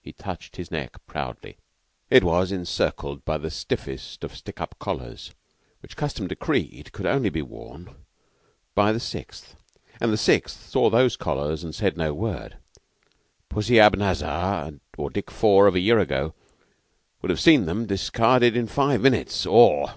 [0.00, 1.58] He touched his neck proudly.
[2.08, 5.32] It was encircled by the stiffest of stick up collars,
[5.82, 7.96] which custom decreed could be worn only
[8.74, 9.56] by the Sixth.
[10.00, 12.56] And the Sixth saw those collars and said no word.
[13.50, 16.32] "Pussy," Abanazar, or Dick Four of a year ago
[17.20, 19.96] would have seen them discarded in five minutes or...